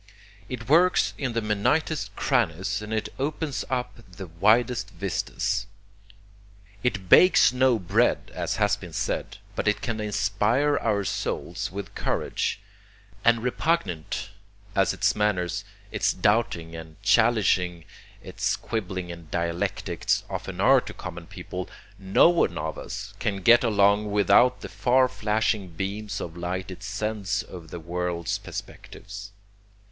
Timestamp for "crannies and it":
2.15-3.09